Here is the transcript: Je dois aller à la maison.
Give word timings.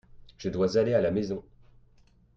Je 0.39 0.49
dois 0.49 0.77
aller 0.77 0.95
à 0.95 1.01
la 1.01 1.11
maison. 1.11 1.43